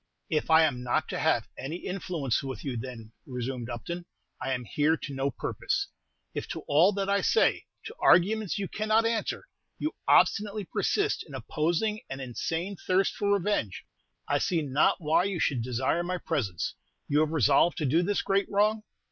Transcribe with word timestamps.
"If 0.31 0.49
I 0.49 0.63
am 0.63 0.81
not 0.81 1.07
to 1.09 1.19
have 1.19 1.47
any 1.59 1.75
influence 1.75 2.41
with 2.41 2.65
you, 2.65 2.75
then," 2.75 3.11
resumed 3.27 3.69
Upton, 3.69 4.07
"I 4.41 4.51
am 4.51 4.65
here 4.65 4.97
to 4.97 5.13
no 5.13 5.29
purpose. 5.29 5.89
If 6.33 6.47
to 6.47 6.61
all 6.61 6.91
that 6.93 7.07
I 7.07 7.21
say 7.21 7.67
to 7.85 7.93
arguments 7.99 8.57
you 8.57 8.67
cannot 8.67 9.05
answer 9.05 9.47
you 9.77 9.93
obstinately 10.07 10.65
persist 10.65 11.21
in 11.27 11.35
opposing 11.35 11.99
an 12.09 12.19
insane 12.19 12.77
thirst 12.77 13.13
for 13.13 13.31
revenge, 13.31 13.85
I 14.27 14.39
see 14.39 14.63
not 14.63 14.99
why 15.01 15.25
you 15.25 15.39
should 15.39 15.61
desire 15.61 16.01
my 16.01 16.17
presence. 16.17 16.73
You 17.07 17.19
have 17.19 17.29
resolved 17.29 17.77
to 17.77 17.85
do 17.85 18.01
this 18.01 18.23
great 18.23 18.49
wrong?" 18.49 18.81